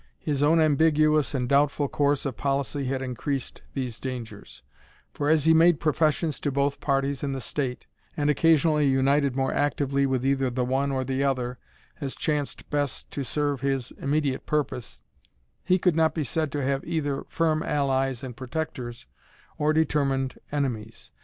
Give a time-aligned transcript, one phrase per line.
[0.17, 4.63] His own ambiguous and doubtful course of policy had increased these dangers;
[5.13, 7.85] for as he made professions to both parties in the state,
[8.17, 11.59] and occasionally united more actively with either the one or the other,
[11.99, 15.03] as chanced best to serve his immediate purpose,
[15.63, 19.05] he could not be said to have either firm allies and protectors,
[19.59, 21.11] or determined enemies.